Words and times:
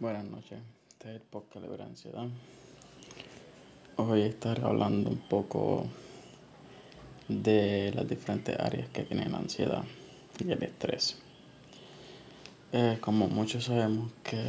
Buenas 0.00 0.24
noches, 0.24 0.58
este 0.92 1.10
es 1.10 1.16
el 1.16 1.20
podcast 1.20 1.66
de 1.66 1.82
Ansiedad. 1.82 2.26
Hoy 3.96 4.22
estaré 4.22 4.62
hablando 4.62 5.10
un 5.10 5.18
poco 5.18 5.84
de 7.28 7.92
las 7.94 8.08
diferentes 8.08 8.58
áreas 8.58 8.88
que 8.88 9.02
tienen 9.02 9.30
la 9.30 9.36
ansiedad 9.36 9.84
y 10.42 10.50
el 10.50 10.62
estrés. 10.62 11.18
Eh, 12.72 12.96
como 13.02 13.28
muchos 13.28 13.64
sabemos 13.64 14.10
que 14.24 14.42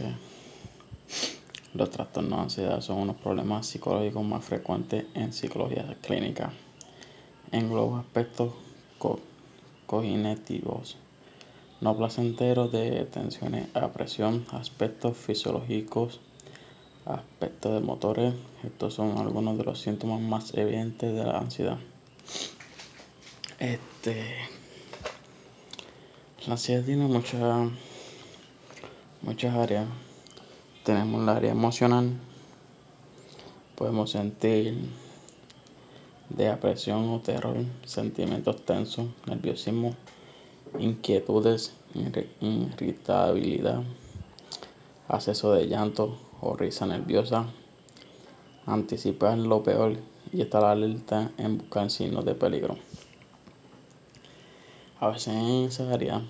los 1.74 1.92
trastornos 1.92 2.38
de 2.38 2.44
ansiedad 2.44 2.80
son 2.80 3.00
unos 3.00 3.18
problemas 3.18 3.68
psicológicos 3.68 4.24
más 4.24 4.46
frecuentes 4.46 5.04
en 5.16 5.34
psicología 5.34 5.98
clínica. 6.02 6.54
Engloba 7.52 8.00
aspectos 8.00 8.54
cognitivos 9.86 10.96
no 11.82 11.98
placenteros 11.98 12.72
de 12.72 13.06
tensiones 13.06 13.68
a 13.76 13.90
presión, 13.90 14.46
aspectos 14.52 15.18
fisiológicos, 15.18 16.20
aspectos 17.06 17.74
de 17.74 17.80
motores. 17.80 18.34
Estos 18.64 18.94
son 18.94 19.18
algunos 19.18 19.58
de 19.58 19.64
los 19.64 19.82
síntomas 19.82 20.22
más 20.22 20.54
evidentes 20.54 21.14
de 21.14 21.24
la 21.24 21.40
ansiedad. 21.40 21.78
Este, 23.60 24.36
la 26.46 26.54
ansiedad 26.54 26.84
tiene 26.86 27.06
muchas 27.08 27.72
muchas 29.22 29.56
áreas. 29.56 29.86
Tenemos 30.84 31.24
la 31.26 31.36
área 31.36 31.52
emocional. 31.52 32.12
Podemos 33.76 34.12
sentir 34.12 34.76
de 36.30 36.50
apresión 36.50 37.10
o 37.10 37.20
terror, 37.20 37.58
sentimientos 37.86 38.64
tensos, 38.66 39.08
nerviosismo, 39.26 39.96
inquietudes, 40.80 41.74
irritabilidad, 42.40 43.84
acceso 45.08 45.54
de 45.54 45.68
llanto 45.68 46.18
o 46.40 46.56
risa 46.56 46.86
nerviosa, 46.86 47.46
anticipar 48.66 49.38
lo 49.38 49.64
peor 49.64 49.98
y 50.32 50.42
estar 50.42 50.64
alerta 50.64 51.32
en 51.38 51.58
buscar 51.58 51.90
signos 51.92 52.26
de 52.26 52.36
peligro. 52.36 52.78
A 55.00 55.10
veces 55.10 55.34
esa 55.68 55.92
área 55.92 56.22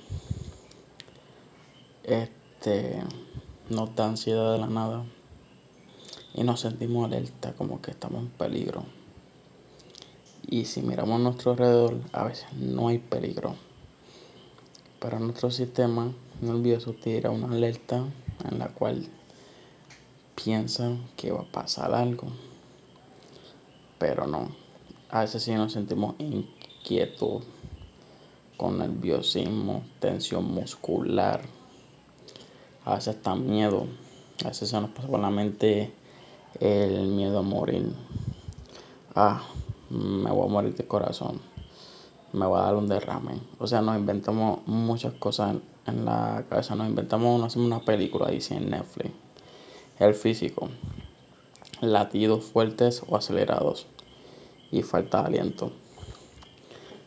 este, 2.03 3.03
nos 3.69 3.95
da 3.95 4.07
ansiedad 4.07 4.53
de 4.53 4.59
la 4.59 4.67
nada 4.67 5.03
y 6.33 6.43
nos 6.43 6.61
sentimos 6.61 7.05
alerta 7.05 7.53
como 7.53 7.81
que 7.81 7.91
estamos 7.91 8.21
en 8.21 8.29
peligro. 8.29 8.85
Y 10.47 10.65
si 10.65 10.81
miramos 10.81 11.19
a 11.19 11.23
nuestro 11.23 11.51
alrededor, 11.51 11.97
a 12.13 12.23
veces 12.23 12.51
no 12.53 12.87
hay 12.87 12.97
peligro 12.97 13.55
para 15.01 15.17
nuestro 15.17 15.49
sistema 15.49 16.13
nervioso 16.41 16.93
tira 16.93 17.31
una 17.31 17.47
alerta 17.47 18.05
en 18.47 18.59
la 18.59 18.67
cual 18.67 19.07
piensa 20.35 20.95
que 21.17 21.31
va 21.31 21.41
a 21.41 21.51
pasar 21.51 21.91
algo. 21.95 22.27
Pero 23.97 24.27
no. 24.27 24.49
A 25.09 25.21
veces 25.21 25.41
sí 25.41 25.53
nos 25.53 25.73
sentimos 25.73 26.13
inquietos, 26.19 27.41
con 28.57 28.77
nerviosismo, 28.77 29.83
tensión 29.99 30.53
muscular. 30.53 31.41
A 32.85 32.93
veces 32.93 33.15
está 33.15 33.33
miedo. 33.33 33.87
A 34.45 34.49
veces 34.49 34.69
se 34.69 34.79
nos 34.79 34.91
pasa 34.91 35.07
por 35.07 35.19
la 35.19 35.31
mente 35.31 35.91
el 36.59 37.07
miedo 37.07 37.39
a 37.39 37.41
morir. 37.41 37.91
Ah, 39.15 39.41
me 39.89 40.29
voy 40.29 40.45
a 40.45 40.51
morir 40.51 40.75
de 40.75 40.85
corazón 40.85 41.50
me 42.33 42.45
va 42.45 42.61
a 42.61 42.65
dar 42.65 42.75
un 42.75 42.87
derrame. 42.87 43.39
O 43.59 43.67
sea, 43.67 43.81
nos 43.81 43.97
inventamos 43.97 44.65
muchas 44.65 45.13
cosas 45.13 45.55
en, 45.85 46.05
la 46.05 46.43
cabeza. 46.49 46.75
Nos 46.75 46.87
inventamos, 46.87 47.43
hacemos 47.43 47.67
una 47.67 47.79
película, 47.79 48.29
dice 48.29 48.55
en 48.55 48.69
Netflix. 48.69 49.11
El 49.99 50.13
físico. 50.13 50.69
Latidos 51.81 52.45
fuertes 52.45 53.03
o 53.07 53.17
acelerados. 53.17 53.85
Y 54.71 54.83
falta 54.83 55.21
de 55.21 55.27
aliento. 55.27 55.71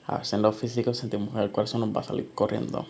A 0.06 0.18
veces 0.18 0.34
en 0.34 0.42
lo 0.42 0.52
físico 0.52 0.92
sentimos 0.92 1.34
que 1.34 1.42
el 1.42 1.50
corazón 1.50 1.80
nos 1.80 1.96
va 1.96 2.02
a 2.02 2.04
salir 2.04 2.30
corriendo. 2.34 2.84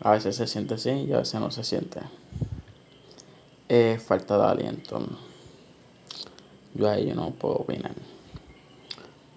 A 0.00 0.12
veces 0.12 0.36
se 0.36 0.46
siente 0.46 0.74
así 0.74 0.90
y 0.90 1.12
a 1.12 1.18
veces 1.18 1.40
no 1.40 1.50
se 1.50 1.64
siente. 1.64 2.00
Eh, 3.68 3.98
falta 4.04 4.36
de 4.36 4.44
aliento. 4.44 5.00
Yo 6.74 6.88
ahí 6.88 7.06
yo 7.06 7.14
no 7.14 7.30
puedo 7.30 7.56
opinar 7.56 7.92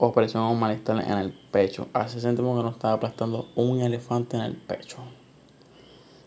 opresión 0.07 0.43
o 0.43 0.53
malestar 0.53 0.99
en 1.01 1.17
el 1.17 1.31
pecho. 1.31 1.87
Hace 1.93 2.19
sentimos 2.19 2.57
que 2.57 2.63
nos 2.63 2.75
está 2.75 2.93
aplastando 2.93 3.47
un 3.55 3.81
elefante 3.81 4.37
en 4.37 4.43
el 4.43 4.55
pecho. 4.55 4.97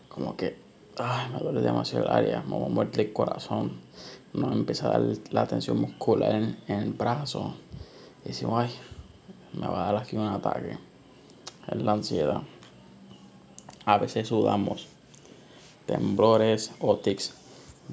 Como 0.09 0.35
que, 0.35 0.57
ay, 0.97 1.29
me 1.31 1.39
duele 1.39 1.61
demasiado 1.61 2.05
el 2.05 2.11
área, 2.11 2.43
me 2.47 2.59
va 2.59 2.65
a 2.65 2.69
morir 2.69 2.99
el 2.99 3.13
corazón. 3.13 3.73
Nos 4.33 4.51
empieza 4.51 4.87
a 4.87 4.99
dar 4.99 5.01
la 5.31 5.47
tensión 5.47 5.79
muscular 5.79 6.33
en, 6.33 6.57
el 6.67 6.93
brazo. 6.93 7.53
Y 8.25 8.29
decimos, 8.29 8.63
ay, 8.63 8.73
me 9.53 9.67
va 9.67 9.83
a 9.83 9.93
dar 9.93 10.03
aquí 10.03 10.17
un 10.17 10.27
ataque. 10.27 10.77
Es 11.67 11.81
la 11.81 11.91
ansiedad. 11.91 12.41
A 13.85 13.97
veces 13.99 14.27
sudamos, 14.27 14.87
temblores 15.85 16.71
o 16.79 16.97
tics. 16.97 17.33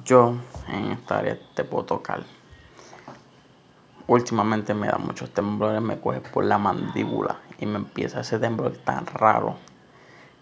Yo 0.05 0.35
en 0.69 0.93
esta 0.93 1.19
área 1.19 1.39
te 1.55 1.63
puedo 1.63 1.85
tocar 1.85 2.25
últimamente 4.07 4.75
me 4.75 4.89
da 4.89 4.99
muchos 4.99 5.31
temblores, 5.31 5.81
me 5.81 5.99
coge 6.01 6.21
por 6.21 6.45
la 6.45 6.59
mandíbula 6.59 7.39
y 7.59 7.67
me 7.67 7.77
empieza 7.77 8.21
ese 8.21 8.39
temblor 8.39 8.77
tan 8.79 9.07
raro. 9.07 9.57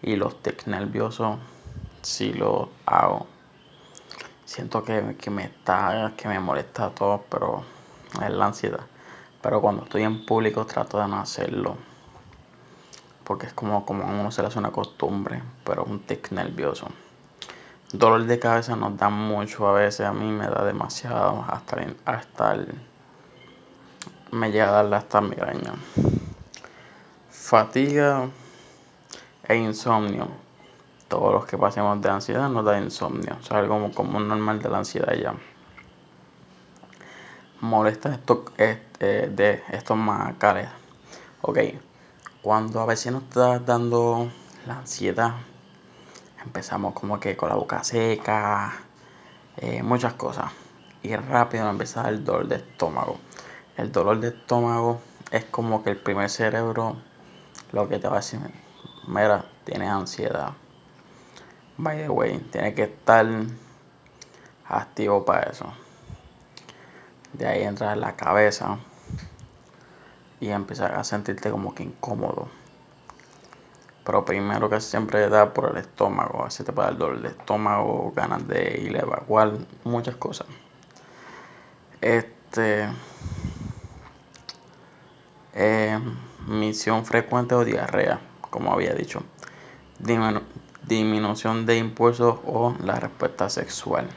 Y 0.01 0.15
los 0.15 0.41
tics 0.41 0.67
nerviosos, 0.67 1.37
si 2.01 2.33
lo 2.33 2.69
hago, 2.85 3.27
siento 4.45 4.83
que, 4.83 5.15
que, 5.19 5.29
me 5.29 5.45
está, 5.45 6.13
que 6.17 6.27
me 6.27 6.39
molesta 6.39 6.89
todo, 6.89 7.23
pero 7.29 7.63
es 8.21 8.29
la 8.29 8.47
ansiedad. 8.47 8.81
Pero 9.41 9.61
cuando 9.61 9.83
estoy 9.83 10.03
en 10.03 10.25
público 10.25 10.65
trato 10.65 10.99
de 10.99 11.07
no 11.07 11.19
hacerlo. 11.19 11.77
Porque 13.23 13.47
es 13.47 13.53
como, 13.53 13.85
como 13.85 14.03
a 14.03 14.07
uno 14.07 14.31
se 14.31 14.41
le 14.41 14.49
hace 14.49 14.59
una 14.59 14.71
costumbre, 14.71 15.41
pero 15.63 15.85
un 15.85 15.99
tic 15.99 16.31
nervioso. 16.31 16.87
Dolor 17.93 18.25
de 18.25 18.39
cabeza 18.39 18.75
nos 18.75 18.97
da 18.97 19.09
mucho 19.09 19.67
a 19.67 19.73
veces, 19.73 20.05
a 20.05 20.13
mí 20.13 20.29
me 20.29 20.47
da 20.47 20.65
demasiado 20.65 21.45
hasta, 21.47 21.77
hasta 22.05 22.53
el 22.53 22.67
me 24.33 24.51
llega 24.51 24.69
a 24.69 24.83
dar 24.83 24.93
hasta 24.93 25.21
migraña. 25.21 25.73
Fatiga 27.29 28.27
e 29.47 29.55
insomnio. 29.55 30.27
Todos 31.07 31.33
los 31.33 31.45
que 31.45 31.57
pasemos 31.57 32.01
de 32.01 32.09
ansiedad 32.09 32.49
nos 32.49 32.65
da 32.65 32.79
insomnio. 32.79 33.37
O 33.39 33.43
sea, 33.43 33.59
algo 33.59 33.91
como, 33.91 34.19
normal 34.19 34.59
de 34.59 34.69
la 34.69 34.79
ansiedad 34.79 35.13
ya. 35.13 35.35
Molesta 37.61 38.13
esto, 38.13 38.45
este, 38.57 39.29
de 39.29 39.63
estos 39.71 39.97
macares. 39.97 40.67
Ok, 41.41 41.59
cuando 42.41 42.81
a 42.81 42.85
veces 42.85 43.13
nos 43.13 43.23
está 43.23 43.59
dando 43.59 44.29
la 44.65 44.79
ansiedad, 44.79 45.35
empezamos 46.43 46.93
como 46.93 47.19
que 47.19 47.37
con 47.37 47.49
la 47.49 47.55
boca 47.55 47.83
seca, 47.83 48.73
eh, 49.57 49.83
muchas 49.83 50.13
cosas. 50.13 50.51
Y 51.03 51.15
rápido 51.15 51.65
nos 51.65 51.73
empieza 51.73 52.09
el 52.09 52.23
dolor 52.23 52.47
de 52.47 52.55
estómago. 52.55 53.19
El 53.77 53.91
dolor 53.91 54.19
de 54.19 54.27
estómago 54.27 55.01
es 55.31 55.45
como 55.45 55.83
que 55.83 55.89
el 55.89 55.97
primer 55.97 56.29
cerebro 56.29 56.95
lo 57.71 57.89
que 57.89 57.97
te 57.97 58.07
va 58.07 58.15
a 58.15 58.19
decir, 58.19 58.39
mira, 59.07 59.45
tienes 59.65 59.89
ansiedad. 59.89 60.51
By 61.77 61.97
the 61.97 62.09
way, 62.09 62.37
tiene 62.51 62.75
que 62.75 62.83
estar 62.83 63.25
activo 64.67 65.25
para 65.25 65.49
eso. 65.49 65.73
De 67.33 67.47
ahí 67.47 67.63
entra 67.63 67.93
en 67.93 68.01
la 68.01 68.15
cabeza 68.15 68.77
y 70.39 70.49
empiezas 70.49 70.91
a 70.91 71.03
sentirte 71.03 71.49
como 71.49 71.73
que 71.73 71.81
incómodo. 71.81 72.49
Pero 74.03 74.23
primero 74.23 74.69
que 74.69 74.79
siempre 74.81 75.29
da 75.29 75.51
por 75.51 75.71
el 75.71 75.77
estómago, 75.77 76.45
así 76.45 76.63
te 76.63 76.71
puede 76.73 76.89
dar 76.89 76.97
dolor 76.97 77.21
de 77.21 77.29
estómago, 77.29 78.13
ganas 78.15 78.47
de 78.47 78.81
ir 78.83 78.97
a 78.97 79.01
evacuar, 79.01 79.53
muchas 79.83 80.15
cosas. 80.17 80.45
Este 82.01 82.89
eh, 85.55 85.99
misión 86.47 87.05
frecuente 87.05 87.55
o 87.55 87.63
diarrea, 87.63 88.19
como 88.49 88.73
había 88.73 88.93
dicho. 88.93 89.23
disminución 90.87 91.65
de 91.65 91.77
impulsos 91.77 92.39
o 92.45 92.75
la 92.83 92.95
respuesta 92.95 93.49
sexual. 93.49 94.09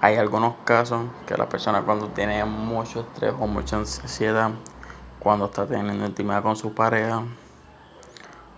Hay 0.00 0.16
algunos 0.16 0.56
casos 0.64 1.06
que 1.26 1.36
la 1.36 1.48
persona 1.48 1.82
cuando 1.82 2.08
tiene 2.08 2.44
mucho 2.44 3.00
estrés 3.00 3.34
o 3.38 3.46
mucha 3.46 3.76
ansiedad, 3.76 4.50
cuando 5.20 5.46
está 5.46 5.66
teniendo 5.66 6.04
intimidad 6.04 6.42
con 6.42 6.56
su 6.56 6.74
pareja, 6.74 7.22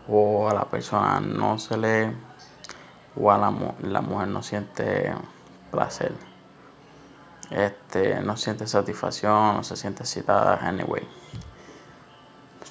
o 0.08 0.48
a 0.48 0.54
la 0.54 0.64
persona 0.64 1.20
no 1.20 1.58
se 1.58 1.76
le, 1.76 2.12
o 3.16 3.30
a 3.30 3.38
la, 3.38 3.52
la 3.82 4.00
mujer 4.00 4.28
no 4.28 4.42
siente 4.42 5.12
placer, 5.70 6.12
este, 7.50 8.20
no 8.20 8.36
siente 8.36 8.66
satisfacción, 8.66 9.56
no 9.56 9.62
se 9.62 9.76
siente 9.76 10.02
excitada, 10.02 10.58
anyway 10.66 11.06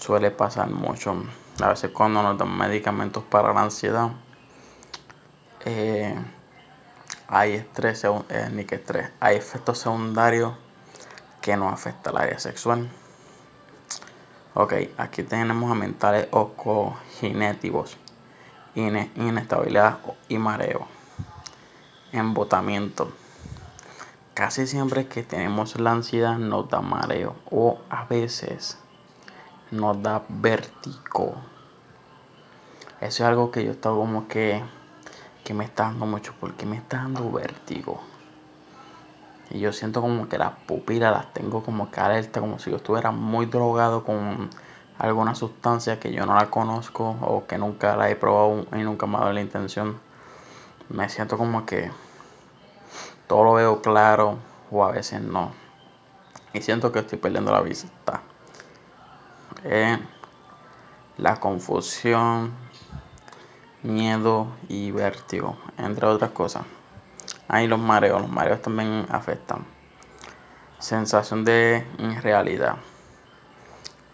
suele 0.05 0.29
pasar 0.29 0.69
mucho. 0.69 1.15
A 1.59 1.69
veces 1.69 1.89
cuando 1.89 2.21
nos 2.21 2.37
dan 2.37 2.55
medicamentos 2.55 3.23
para 3.23 3.51
la 3.53 3.63
ansiedad, 3.63 4.11
eh, 5.65 6.15
hay 7.27 7.53
estrés, 7.53 8.03
eh, 8.03 8.49
ni 8.51 8.65
que 8.65 8.75
estrés, 8.75 9.09
hay 9.19 9.37
efectos 9.37 9.79
secundarios 9.79 10.53
que 11.41 11.57
no 11.57 11.69
afectan 11.69 12.15
al 12.15 12.23
área 12.23 12.39
sexual. 12.39 12.87
Ok, 14.53 14.73
aquí 14.97 15.23
tenemos 15.23 15.71
a 15.71 15.75
mentales 15.75 16.27
ocoginéticos, 16.29 17.97
inestabilidad 18.75 19.97
y 20.29 20.37
mareo, 20.37 20.87
embotamiento. 22.11 23.11
Casi 24.35 24.67
siempre 24.67 25.07
que 25.07 25.23
tenemos 25.23 25.79
la 25.79 25.91
ansiedad 25.91 26.37
nos 26.37 26.69
da 26.69 26.81
mareo 26.81 27.35
o 27.49 27.79
a 27.89 28.05
veces 28.05 28.77
nos 29.75 30.01
da 30.01 30.23
vértigo. 30.29 31.35
Eso 33.01 33.23
es 33.23 33.29
algo 33.29 33.51
que 33.51 33.63
yo 33.63 33.71
estaba 33.71 33.95
como 33.95 34.27
que, 34.27 34.63
que 35.43 35.53
me 35.53 35.65
está 35.65 35.83
dando 35.83 36.05
mucho, 36.05 36.33
porque 36.39 36.65
me 36.65 36.77
está 36.77 36.97
dando 36.97 37.31
vértigo. 37.31 38.01
Y 39.51 39.59
yo 39.59 39.73
siento 39.73 40.01
como 40.01 40.27
que 40.27 40.37
las 40.37 40.53
pupilas 40.65 41.13
las 41.13 41.33
tengo 41.33 41.63
como 41.63 41.91
que 41.91 41.99
alerta, 41.99 42.39
como 42.39 42.57
si 42.57 42.71
yo 42.71 42.77
estuviera 42.77 43.11
muy 43.11 43.45
drogado 43.45 44.03
con 44.03 44.49
alguna 44.97 45.35
sustancia 45.35 45.99
que 45.99 46.11
yo 46.11 46.25
no 46.25 46.35
la 46.35 46.49
conozco 46.49 47.17
o 47.21 47.45
que 47.45 47.57
nunca 47.57 47.95
la 47.95 48.09
he 48.09 48.15
probado 48.15 48.65
y 48.73 48.77
nunca 48.77 49.05
me 49.05 49.17
ha 49.17 49.19
dado 49.21 49.33
la 49.33 49.41
intención. 49.41 49.99
Me 50.89 51.09
siento 51.09 51.37
como 51.37 51.65
que 51.65 51.91
todo 53.27 53.43
lo 53.43 53.53
veo 53.53 53.81
claro 53.81 54.37
o 54.71 54.83
a 54.83 54.91
veces 54.91 55.21
no. 55.21 55.51
Y 56.53 56.61
siento 56.61 56.91
que 56.91 56.99
estoy 56.99 57.19
perdiendo 57.19 57.51
la 57.51 57.61
vista. 57.61 58.21
La 61.17 61.39
confusión, 61.39 62.53
miedo 63.81 64.47
y 64.69 64.91
vértigo, 64.91 65.57
entre 65.77 66.05
otras 66.05 66.29
cosas. 66.31 66.65
Ahí 67.47 67.65
los 67.65 67.79
mareos, 67.79 68.21
los 68.21 68.29
mareos 68.29 68.61
también 68.61 69.07
afectan. 69.09 69.65
Sensación 70.77 71.43
de 71.43 71.83
irrealidad. 71.97 72.75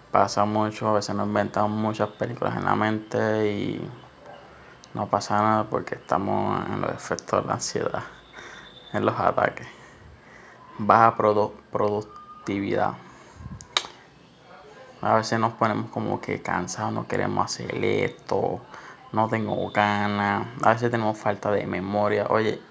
Pasa 0.09 0.45
mucho, 0.45 0.87
a 0.87 0.93
veces 0.93 1.15
nos 1.15 1.27
inventamos 1.27 1.71
muchas 1.71 2.07
películas 2.11 2.55
en 2.55 2.63
la 2.63 2.75
mente 2.75 3.51
y 3.51 3.91
no 4.93 5.07
pasa 5.07 5.41
nada 5.41 5.65
porque 5.65 5.95
estamos 5.95 6.65
en 6.69 6.79
los 6.79 6.91
efectos 6.91 7.41
de 7.41 7.47
la 7.47 7.55
ansiedad, 7.55 8.03
en 8.93 9.05
los 9.05 9.19
ataques. 9.19 9.67
Baja 10.77 11.17
productividad. 11.17 12.93
A 15.01 15.15
veces 15.15 15.39
nos 15.39 15.53
ponemos 15.53 15.89
como 15.89 16.21
que 16.21 16.41
cansados, 16.41 16.93
no 16.93 17.07
queremos 17.07 17.45
hacer 17.45 17.83
esto, 17.83 18.61
no 19.11 19.27
tengo 19.27 19.69
ganas. 19.71 20.47
A 20.61 20.73
veces 20.73 20.91
tenemos 20.91 21.17
falta 21.17 21.51
de 21.51 21.65
memoria. 21.65 22.27
Oye, 22.29 22.61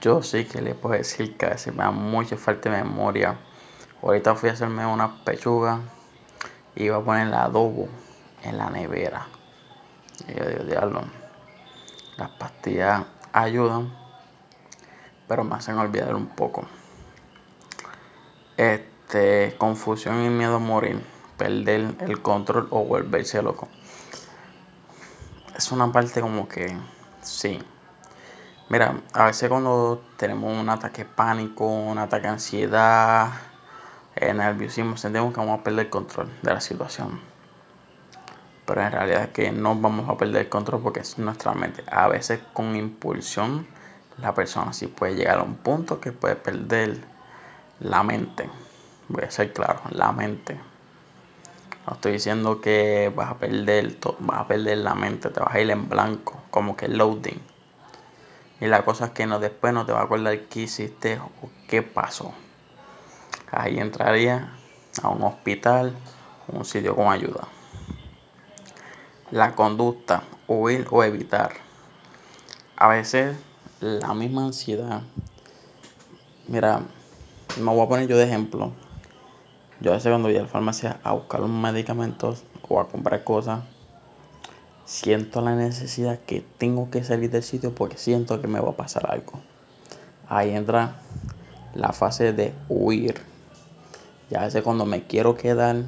yo 0.00 0.22
sí 0.22 0.46
que 0.46 0.62
le 0.62 0.74
puedo 0.74 0.94
decir 0.94 1.36
que 1.36 1.46
a 1.46 1.50
veces 1.50 1.74
me 1.74 1.84
da 1.84 1.90
mucha 1.90 2.36
falta 2.36 2.70
de 2.70 2.82
memoria. 2.82 3.36
Ahorita 4.02 4.34
fui 4.34 4.48
a 4.48 4.52
hacerme 4.52 4.86
una 4.86 5.24
pechuga 5.24 5.80
y 6.74 6.84
iba 6.84 6.96
a 6.96 7.02
poner 7.02 7.28
el 7.28 7.34
adobo 7.34 7.88
en 8.42 8.58
la 8.58 8.70
nevera. 8.70 9.26
Y 10.26 10.34
yo 10.34 10.44
digo, 10.48 10.64
diablo, 10.64 11.02
las 12.16 12.30
pastillas 12.30 13.04
ayudan, 13.32 13.94
pero 15.28 15.44
me 15.44 15.54
hacen 15.54 15.78
olvidar 15.78 16.14
un 16.14 16.26
poco. 16.26 16.64
Este, 18.56 19.54
confusión 19.58 20.24
y 20.24 20.28
miedo 20.30 20.56
a 20.56 20.58
morir, 20.58 21.00
perder 21.36 21.96
el 22.00 22.22
control 22.22 22.68
o 22.70 22.84
volverse 22.84 23.42
loco. 23.42 23.68
Es 25.56 25.70
una 25.72 25.92
parte 25.92 26.20
como 26.20 26.48
que, 26.48 26.76
sí, 27.22 27.60
Mira, 28.72 29.02
a 29.12 29.26
veces 29.26 29.50
cuando 29.50 30.02
tenemos 30.16 30.50
un 30.58 30.70
ataque 30.70 31.04
pánico, 31.04 31.66
un 31.66 31.98
ataque 31.98 32.22
de 32.22 32.28
ansiedad, 32.32 33.30
eh, 34.16 34.32
nerviosismo, 34.32 34.96
sentimos 34.96 35.34
que 35.34 35.40
vamos 35.40 35.60
a 35.60 35.62
perder 35.62 35.84
el 35.84 35.90
control 35.90 36.30
de 36.40 36.54
la 36.54 36.60
situación. 36.62 37.20
Pero 38.64 38.80
en 38.80 38.92
realidad 38.92 39.24
es 39.24 39.28
que 39.28 39.52
no 39.52 39.74
vamos 39.74 40.08
a 40.08 40.16
perder 40.16 40.44
el 40.44 40.48
control 40.48 40.80
porque 40.80 41.00
es 41.00 41.18
nuestra 41.18 41.52
mente. 41.52 41.84
A 41.86 42.08
veces 42.08 42.40
con 42.54 42.74
impulsión 42.74 43.66
la 44.22 44.32
persona 44.32 44.72
sí 44.72 44.86
puede 44.86 45.16
llegar 45.16 45.40
a 45.40 45.42
un 45.42 45.56
punto 45.56 46.00
que 46.00 46.12
puede 46.12 46.36
perder 46.36 46.96
la 47.78 48.02
mente. 48.02 48.48
Voy 49.08 49.24
a 49.24 49.30
ser 49.30 49.52
claro, 49.52 49.82
la 49.90 50.12
mente. 50.12 50.58
No 51.86 51.94
estoy 51.94 52.12
diciendo 52.12 52.60
que 52.60 53.12
vas 53.14 53.30
a 53.30 53.38
perder, 53.38 53.96
vas 54.20 54.40
a 54.40 54.46
perder 54.48 54.78
la 54.78 54.94
mente, 54.94 55.30
te 55.30 55.40
vas 55.40 55.54
a 55.54 55.60
ir 55.60 55.70
en 55.70 55.88
blanco, 55.88 56.40
como 56.50 56.76
que 56.76 56.88
loading 56.88 57.52
y 58.62 58.68
la 58.68 58.84
cosa 58.84 59.06
es 59.06 59.10
que 59.10 59.26
no, 59.26 59.40
después 59.40 59.74
no 59.74 59.84
te 59.84 59.90
va 59.90 60.02
a 60.02 60.04
acordar 60.04 60.38
qué 60.42 60.60
hiciste 60.60 61.18
o 61.18 61.50
qué 61.66 61.82
pasó. 61.82 62.32
Ahí 63.50 63.80
entraría 63.80 64.52
a 65.02 65.08
un 65.08 65.24
hospital, 65.24 65.92
un 66.46 66.64
sitio 66.64 66.94
con 66.94 67.12
ayuda. 67.12 67.48
La 69.32 69.56
conducta, 69.56 70.22
huir 70.46 70.86
o 70.92 71.02
evitar. 71.02 71.54
A 72.76 72.86
veces 72.86 73.36
la 73.80 74.14
misma 74.14 74.44
ansiedad. 74.44 75.02
Mira, 76.46 76.82
me 77.58 77.64
voy 77.64 77.84
a 77.84 77.88
poner 77.88 78.06
yo 78.06 78.16
de 78.16 78.26
ejemplo. 78.26 78.70
Yo 79.82 79.90
a 79.90 79.94
veces 79.94 80.10
cuando 80.10 80.28
voy 80.28 80.36
a 80.36 80.42
la 80.42 80.48
farmacia 80.48 81.00
a 81.02 81.12
buscar 81.12 81.42
un 81.42 81.60
medicamentos 81.60 82.44
o 82.68 82.78
a 82.78 82.88
comprar 82.88 83.24
cosas, 83.24 83.64
siento 84.86 85.40
la 85.40 85.56
necesidad 85.56 86.20
que 86.20 86.44
tengo 86.56 86.88
que 86.88 87.02
salir 87.02 87.32
del 87.32 87.42
sitio 87.42 87.74
porque 87.74 87.98
siento 87.98 88.40
que 88.40 88.46
me 88.46 88.60
va 88.60 88.70
a 88.70 88.76
pasar 88.76 89.10
algo. 89.10 89.32
Ahí 90.28 90.50
entra 90.50 91.00
la 91.74 91.92
fase 91.92 92.32
de 92.32 92.54
huir. 92.68 93.20
Ya 94.30 94.42
a 94.42 94.44
veces 94.44 94.62
cuando 94.62 94.86
me 94.86 95.02
quiero 95.02 95.34
quedar, 95.36 95.82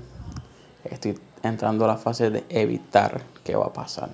estoy 0.83 1.17
entrando 1.45 1.85
a 1.85 1.89
la 1.89 1.97
fase 1.97 2.31
de 2.31 2.45
evitar 2.49 3.23
qué 3.45 3.55
va 3.55 3.67
a 3.67 3.73
pasar. 3.73 4.11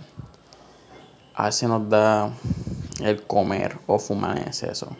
A 1.34 1.46
veces 1.46 1.70
nos 1.70 1.88
da 1.88 2.30
el 3.02 3.22
comer 3.22 3.78
o 3.86 3.98
fumar 3.98 4.36
en 4.36 4.48
exceso. 4.48 4.94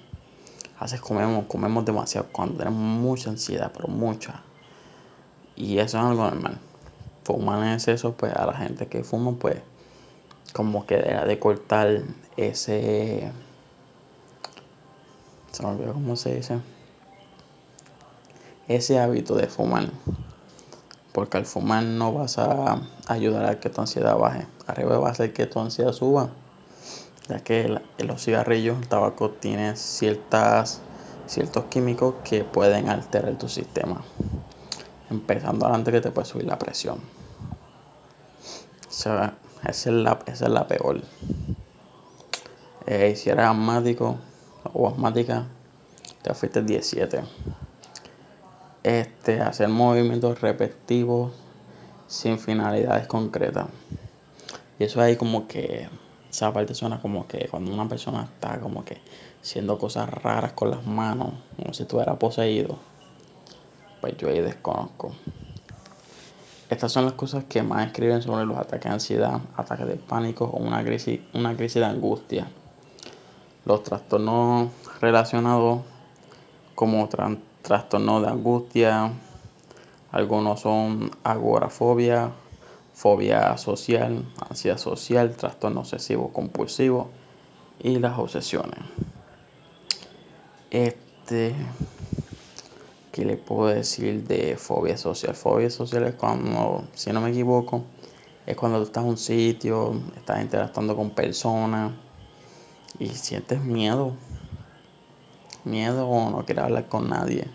A 0.79 0.85
veces 0.85 1.03
comemos, 1.03 1.45
comemos 1.45 1.85
demasiado 1.85 2.29
cuando 2.33 2.57
tenemos 2.57 2.81
mucha 2.81 3.29
ansiedad, 3.29 3.71
pero 3.75 3.87
mucha. 3.87 4.41
Y 5.61 5.79
eso 5.79 5.99
es 5.99 6.05
algo 6.05 6.23
normal. 6.23 6.59
Fumar 7.23 7.63
en 7.63 7.75
exceso, 7.75 8.15
pues 8.15 8.33
a 8.33 8.47
la 8.47 8.55
gente 8.55 8.87
que 8.87 9.05
fuma, 9.05 9.33
pues 9.33 9.59
como 10.55 10.87
que 10.87 10.97
deja 10.97 11.27
de 11.27 11.39
cortar 11.39 12.01
ese 12.39 13.31
se 15.53 15.63
me 15.63 15.69
olvidó 15.69 15.93
cómo 15.93 16.17
se 16.17 16.35
dice 16.35 16.59
ese 18.69 18.99
hábito 18.99 19.35
de 19.35 19.49
fumar. 19.49 19.91
Porque 21.13 21.37
al 21.37 21.45
fumar 21.45 21.83
no 21.83 22.15
vas 22.15 22.39
a 22.39 22.81
ayudar 23.07 23.45
a 23.45 23.61
que 23.61 23.69
tu 23.69 23.83
ansiedad 23.83 24.17
baje. 24.17 24.47
Arriba 24.67 24.99
va 24.99 25.09
a 25.09 25.13
hacer 25.13 25.35
que 25.35 25.45
tu 25.45 25.61
ansiedad 25.61 25.93
suba 25.93 26.31
ya 27.29 27.41
que 27.41 27.81
los 27.99 28.25
cigarrillos 28.25 28.79
el 28.81 28.89
tabaco 28.89 29.31
tiene 29.31 29.77
ciertas 29.77 30.81
ciertos 31.27 31.65
químicos 31.67 32.15
que 32.25 32.45
pueden 32.45 32.89
alterar 32.89 33.37
tu 33.37 33.49
sistema 33.49 34.03
empezando 35.11 35.67
adelante 35.67 35.93
que 35.93 36.01
te 36.01 36.11
puede 36.11 36.27
subir 36.27 36.47
la 36.47 36.59
presión 36.59 37.01
o 38.91 38.93
sea, 38.93 39.35
esa 39.63 39.91
es 39.91 39.97
la, 39.97 40.19
esa 40.27 40.47
es 40.47 40.51
la 40.51 40.67
peor. 40.67 41.01
Eh, 42.87 43.15
si 43.15 43.31
eres 43.31 43.47
asmático 43.47 44.17
o 44.73 44.89
asmática, 44.89 45.47
te 46.23 46.35
fuiste 46.35 46.61
17. 46.63 47.23
Este, 48.83 49.41
hacer 49.41 49.69
movimientos 49.69 50.41
repetitivos 50.41 51.33
sin 52.09 52.39
finalidades 52.41 53.07
concretas. 53.07 53.69
Y 54.81 54.85
eso 54.85 55.01
ahí 55.01 55.17
como 55.17 55.47
que, 55.47 55.89
esa 56.29 56.53
parte 56.53 56.75
suena 56.75 57.01
como 57.01 57.29
que 57.29 57.47
cuando 57.49 57.73
una 57.73 57.89
persona 57.89 58.25
está 58.25 58.59
como 58.59 58.85
que 58.85 58.99
haciendo 59.41 59.79
cosas 59.79 60.11
raras 60.11 60.53
con 60.53 60.71
las 60.71 60.85
manos, 60.85 61.33
como 61.57 61.73
si 61.75 61.85
estuviera 61.85 62.19
poseído, 62.19 62.77
pues 64.01 64.17
yo 64.17 64.29
ahí 64.29 64.41
desconozco. 64.41 65.13
Estas 66.71 66.93
son 66.93 67.05
las 67.05 67.15
cosas 67.15 67.45
que 67.45 67.63
más 67.63 67.87
escriben 67.87 68.23
sobre 68.23 68.47
los 68.47 68.57
ataques 68.57 68.85
de 68.85 68.91
ansiedad, 68.91 69.41
ataques 69.57 69.87
de 69.89 69.97
pánico 69.97 70.45
o 70.45 70.59
una 70.59 70.85
crisis, 70.85 71.21
una 71.35 71.57
crisis 71.57 71.81
de 71.81 71.87
angustia. 71.87 72.47
Los 73.65 73.83
trastornos 73.83 74.69
relacionados 75.01 75.81
como 76.77 77.09
trastornos 77.63 78.23
de 78.23 78.29
angustia, 78.29 79.13
algunos 80.13 80.61
son 80.61 81.11
agorafobia, 81.25 82.31
fobia 82.95 83.57
social, 83.59 84.25
ansiedad 84.49 84.79
social, 84.79 85.35
trastorno 85.35 85.81
obsesivo 85.81 86.33
compulsivo 86.33 87.11
y 87.81 87.99
las 87.99 88.19
obsesiones. 88.19 88.79
Este 90.71 91.55
¿Qué 93.13 93.25
le 93.25 93.37
puedo 93.37 93.67
decir 93.67 94.25
de 94.29 94.57
fobia 94.57 94.97
social? 94.97 95.35
Fobia 95.35 95.69
social 95.69 96.05
es 96.05 96.15
cuando, 96.15 96.85
si 96.95 97.13
no 97.13 97.21
me 97.21 97.31
equivoco, 97.31 97.83
es 98.47 98.57
cuando 98.57 98.79
tú 98.79 98.85
estás 98.85 99.03
en 99.03 99.11
un 99.11 99.19
sitio, 99.19 100.01
estás 100.17 100.41
interactuando 100.41 100.95
con 100.95 101.11
personas 101.11 101.93
y 103.01 103.09
sientes 103.09 103.61
miedo. 103.61 104.15
miedo 105.65 106.09
o 106.09 106.31
no 106.31 106.45
quieres 106.45 106.65
hablar 106.65 106.87
con 106.89 107.09
nadie. 107.09 107.49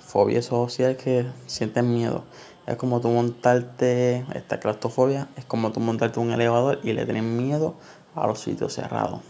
Fobia 0.00 0.42
social 0.42 0.96
que 0.96 1.26
sientes 1.46 1.82
miedo. 1.82 2.24
Es 2.66 2.76
como 2.76 3.00
tú 3.00 3.08
montarte, 3.08 4.26
esta 4.34 4.60
claustrofobia, 4.60 5.28
es 5.36 5.46
como 5.46 5.72
tú 5.72 5.80
montarte 5.80 6.20
un 6.20 6.32
elevador 6.32 6.80
y 6.82 6.92
le 6.92 7.06
tienes 7.06 7.22
miedo 7.22 7.74
a 8.14 8.26
los 8.26 8.40
sitios 8.40 8.74
cerrados. 8.74 9.20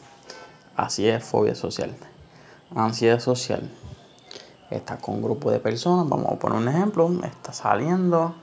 Así 0.74 1.06
es 1.06 1.22
fobia 1.22 1.54
social. 1.54 1.94
Ansiedad 2.74 3.20
social. 3.20 3.70
Estás 4.70 5.00
con 5.00 5.16
un 5.16 5.22
grupo 5.22 5.50
de 5.50 5.58
personas, 5.58 6.08
vamos 6.08 6.32
a 6.32 6.36
poner 6.36 6.58
un 6.58 6.68
ejemplo, 6.68 7.10
estás 7.24 7.56
saliendo 7.56 8.34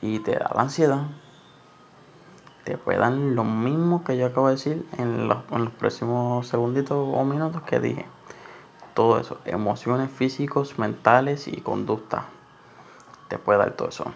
y 0.00 0.20
te 0.20 0.32
da 0.32 0.50
la 0.54 0.62
ansiedad. 0.62 1.02
Te 2.64 2.78
puede 2.78 2.98
dar 2.98 3.12
lo 3.12 3.44
mismo 3.44 4.04
que 4.04 4.16
yo 4.16 4.24
acabo 4.24 4.48
de 4.48 4.54
decir 4.54 4.88
en 4.96 5.28
los, 5.28 5.38
en 5.50 5.64
los 5.64 5.72
próximos 5.74 6.48
segunditos 6.48 6.96
o 6.96 7.24
minutos 7.24 7.60
que 7.62 7.78
dije. 7.78 8.06
Todo 8.94 9.20
eso, 9.20 9.38
emociones 9.44 10.10
físicos, 10.10 10.78
mentales 10.78 11.46
y 11.46 11.60
conducta. 11.60 12.24
Te 13.28 13.36
puede 13.36 13.58
dar 13.58 13.72
todo 13.72 13.88
eso. 13.88 14.06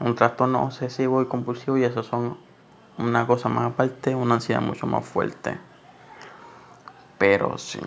Un 0.00 0.14
trastorno 0.16 0.64
obsesivo 0.64 1.22
y 1.22 1.26
compulsivo 1.26 1.78
y 1.78 1.84
eso 1.84 2.02
son 2.02 2.36
una 2.98 3.26
cosa 3.26 3.48
más 3.48 3.72
aparte, 3.72 4.14
una 4.14 4.34
ansiedad 4.34 4.60
mucho 4.60 4.86
más 4.86 5.02
fuerte. 5.02 5.58
Pero 7.16 7.56
sí, 7.56 7.80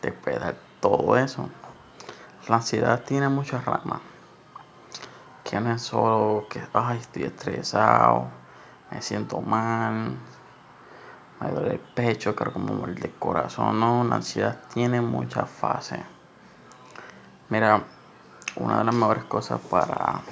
te 0.00 0.10
puede 0.10 0.38
dar 0.38 0.56
todo 0.80 1.18
eso. 1.18 1.50
La 2.48 2.56
ansiedad 2.56 3.00
tiene 3.04 3.28
muchas 3.28 3.64
ramas. 3.64 4.00
Que 5.44 5.60
no 5.60 5.72
es 5.72 5.82
solo 5.82 6.46
que, 6.50 6.60
ay, 6.72 6.98
estoy 6.98 7.22
estresado, 7.22 8.26
me 8.90 9.00
siento 9.00 9.40
mal, 9.40 10.16
me 11.40 11.50
duele 11.50 11.74
el 11.74 11.78
pecho, 11.78 12.34
creo 12.34 12.52
como 12.52 12.74
muerde 12.74 13.06
el 13.06 13.14
corazón. 13.14 13.78
No, 13.78 14.02
la 14.02 14.16
ansiedad 14.16 14.58
tiene 14.74 15.00
muchas 15.00 15.48
fases. 15.48 16.00
Mira, 17.48 17.84
una 18.56 18.78
de 18.78 18.84
las 18.84 18.94
mejores 18.94 19.24
cosas 19.24 19.60
para 19.60 20.22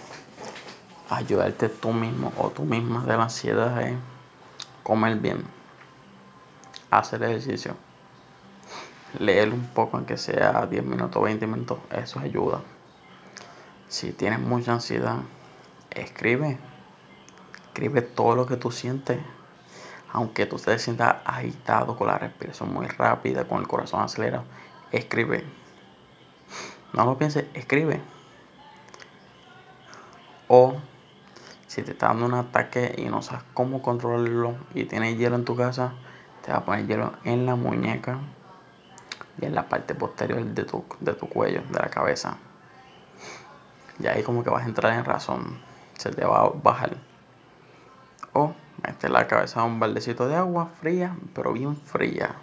ayudarte 1.11 1.69
tú 1.69 1.93
mismo 1.93 2.33
o 2.39 2.51
tú 2.51 2.65
misma 2.65 3.05
de 3.05 3.17
la 3.17 3.25
ansiedad 3.25 3.81
es 3.83 3.97
comer 4.83 5.17
bien, 5.17 5.45
hacer 6.91 7.23
ejercicio 7.23 7.77
leer 9.19 9.53
un 9.53 9.67
poco, 9.67 9.97
aunque 9.97 10.17
sea 10.17 10.67
10 10.67 10.85
minutos, 10.85 11.23
20 11.23 11.47
minutos, 11.47 11.79
eso 11.91 12.21
ayuda. 12.21 12.61
Si 13.89 14.13
tienes 14.13 14.39
mucha 14.39 14.73
ansiedad, 14.73 15.19
escribe. 15.91 16.59
Escribe 17.69 18.03
todo 18.03 18.37
lo 18.37 18.47
que 18.47 18.57
tú 18.57 18.71
sientes. 18.71 19.19
Aunque 20.13 20.47
tú 20.47 20.57
te 20.57 20.79
sientas 20.79 21.17
agitado, 21.25 21.97
con 21.97 22.09
la 22.09 22.19
respiración 22.19 22.73
muy 22.73 22.87
rápida, 22.87 23.47
con 23.47 23.61
el 23.61 23.69
corazón 23.69 24.03
acelerado, 24.03 24.45
escribe. 24.93 25.45
No 26.93 27.05
lo 27.05 27.17
pienses, 27.17 27.47
escribe. 27.55 28.01
O 30.49 30.77
si 31.69 31.83
te 31.83 31.93
está 31.93 32.09
dando 32.09 32.27
un 32.27 32.35
ataque 32.35 32.95
y 32.99 33.05
no 33.05 33.23
sabes 33.23 33.45
cómo 33.55 33.83
controlarlo 33.83 34.57
y 34.75 34.85
tienes 34.85 35.17
hielo 35.17 35.37
en 35.37 35.45
tu 35.45 35.55
casa, 35.55 35.93
te 36.45 36.51
va 36.51 36.59
a 36.59 36.65
poner 36.65 36.87
hielo 36.89 37.13
en 37.25 37.47
la 37.47 37.55
muñeca 37.55 38.19
y 39.41 39.47
en 39.47 39.55
la 39.55 39.69
parte 39.69 39.95
posterior 39.95 40.45
de 40.45 40.65
tu, 40.65 40.85
de 41.01 41.15
tu 41.15 41.29
cuello, 41.29 41.63
de 41.71 41.79
la 41.79 41.89
cabeza. 41.89 42.37
Y 43.99 44.07
ahí 44.07 44.23
como 44.23 44.43
que 44.43 44.51
vas 44.51 44.65
a 44.65 44.67
entrar 44.67 44.93
en 44.93 45.05
razón, 45.05 45.59
se 45.99 46.11
te 46.11 46.25
va 46.25 46.43
a 46.43 46.49
bajar. 46.49 46.97
O 48.33 48.55
metes 48.83 49.11
la 49.11 49.27
cabeza 49.27 49.61
en 49.61 49.67
un 49.67 49.81
baldecito 49.81 50.29
de 50.29 50.37
agua 50.37 50.71
fría, 50.81 51.17
pero 51.35 51.53
bien 51.53 51.77
fría. 51.77 52.35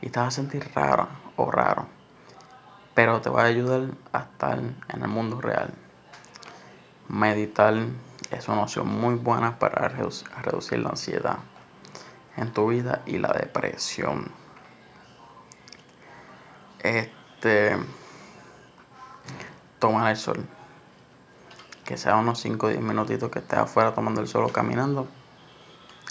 Y 0.00 0.10
te 0.10 0.20
vas 0.20 0.28
a 0.28 0.30
sentir 0.30 0.70
raro 0.74 1.08
o 1.36 1.50
raro. 1.50 1.86
Pero 2.94 3.20
te 3.20 3.30
va 3.30 3.42
a 3.42 3.46
ayudar 3.46 3.90
a 4.12 4.20
estar 4.20 4.58
en 4.58 5.02
el 5.02 5.08
mundo 5.08 5.40
real. 5.40 5.72
Meditar 7.08 7.74
es 8.30 8.48
una 8.48 8.62
opción 8.62 8.88
muy 8.88 9.16
buena 9.16 9.58
para 9.58 9.88
reducir 9.88 10.78
la 10.78 10.90
ansiedad 10.90 11.38
en 12.36 12.52
tu 12.52 12.68
vida 12.68 13.02
y 13.06 13.18
la 13.18 13.32
depresión. 13.32 14.39
Este. 16.82 17.76
Tomar 19.78 20.10
el 20.10 20.16
sol. 20.16 20.46
Que 21.84 21.96
sea 21.96 22.16
unos 22.16 22.40
5 22.40 22.66
o 22.66 22.68
10 22.68 22.80
minutitos 22.82 23.30
que 23.30 23.40
estés 23.40 23.58
afuera 23.58 23.94
tomando 23.94 24.20
el 24.20 24.28
sol 24.28 24.44
o 24.44 24.48
caminando. 24.48 25.08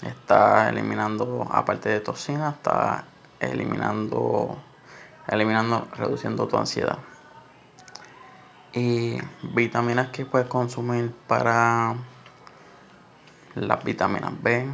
Está 0.02 0.68
eliminando, 0.68 1.46
aparte 1.50 1.88
de 1.88 2.00
toxinas, 2.00 2.54
está 2.54 3.04
eliminando, 3.38 4.58
eliminando, 5.28 5.88
reduciendo 5.96 6.48
tu 6.48 6.56
ansiedad. 6.56 6.98
Y 8.72 9.18
vitaminas 9.42 10.08
que 10.08 10.24
puedes 10.24 10.48
consumir 10.48 11.12
para 11.26 11.96
las 13.54 13.84
vitaminas 13.84 14.32
B. 14.42 14.68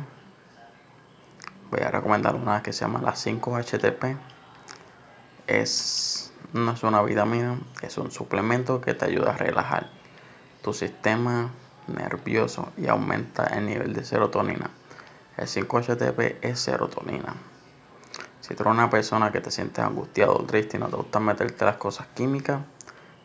Voy 1.71 1.81
a 1.81 1.91
recomendar 1.91 2.37
una 2.37 2.63
que 2.63 2.73
se 2.73 2.81
llama 2.85 3.01
las 3.01 3.27
5-HTP 3.27 4.36
es, 5.47 6.33
no 6.53 6.73
es 6.73 6.83
una 6.83 7.03
vitamina, 7.03 7.59
es 7.83 7.99
un 7.99 8.11
suplemento 8.11 8.81
que 8.81 8.95
te 8.95 9.05
ayuda 9.05 9.33
a 9.33 9.37
relajar 9.37 9.91
tu 10.63 10.73
sistema 10.73 11.51
nervioso 11.87 12.73
y 12.77 12.89
aumenta 12.89 13.45
el 13.47 13.67
nivel 13.67 13.93
de 13.95 14.05
serotonina. 14.05 14.71
El 15.37 15.47
5-HTP 15.47 16.37
es 16.43 16.59
serotonina. 16.59 17.35
Si 18.41 18.55
tú 18.55 18.63
eres 18.63 18.75
una 18.75 18.91
persona 18.91 19.33
que 19.33 19.41
te 19.41 19.51
sientes 19.51 19.85
angustiado 19.85 20.37
o 20.37 20.45
triste 20.45 20.77
y 20.77 20.81
no 20.81 20.89
te 20.89 20.97
gusta 20.97 21.21
meterte 21.21 21.65
las 21.65 21.77
cosas 21.77 22.07
químicas, 22.15 22.61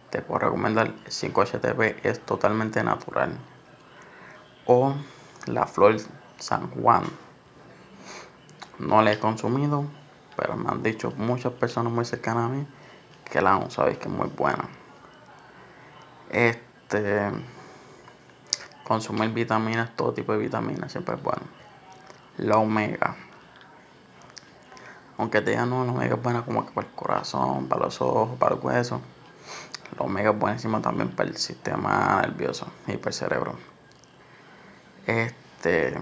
te 0.10 0.22
puedo 0.22 0.40
recomendar 0.40 0.88
el 0.88 1.12
5-HTP, 1.12 2.06
es 2.06 2.20
totalmente 2.25 2.84
natural. 2.84 3.38
O 4.66 4.94
la 5.46 5.66
flor 5.68 5.98
San 6.38 6.70
Juan. 6.72 7.04
No 8.80 9.01
la 9.01 9.13
he 9.13 9.20
consumido, 9.20 9.86
pero 10.36 10.56
me 10.56 10.70
han 10.70 10.84
dicho 10.84 11.12
muchas 11.18 11.54
personas 11.54 11.92
muy 11.92 12.06
cercanas 12.06 12.46
a 12.46 12.50
mí 12.50 12.66
que 13.32 13.42
la 13.42 13.54
han 13.54 13.72
sabéis 13.72 13.98
que 13.98 14.10
es 14.10 14.14
muy 14.14 14.28
buena. 14.28 14.68
Este 16.30 17.32
consumir 18.84 19.30
vitaminas, 19.30 19.96
todo 19.96 20.14
tipo 20.14 20.34
de 20.34 20.40
vitaminas 20.40 20.92
siempre 20.92 21.16
es 21.16 21.24
bueno. 21.24 21.44
La 22.38 22.58
omega. 22.58 23.16
Aunque 25.18 25.42
te 25.42 25.52
digan 25.52 25.70
no, 25.70 25.86
la 25.86 25.92
omega 25.92 26.16
es 26.16 26.22
buena 26.22 26.44
como 26.44 26.66
que 26.66 26.74
para 26.74 26.88
el 26.88 26.94
corazón, 26.94 27.68
para 27.68 27.86
los 27.86 28.02
ojos, 28.02 28.38
para 28.38 28.56
el 28.56 28.62
hueso. 28.62 29.00
La 29.98 30.06
omega 30.06 30.32
es 30.32 30.40
buenísima 30.40 30.82
también 30.82 31.10
para 31.10 31.30
el 31.30 31.38
sistema 31.38 32.22
nervioso 32.22 32.68
y 32.88 32.98
para 32.98 33.10
el 33.10 33.14
cerebro. 33.14 33.56
Este 35.06 35.98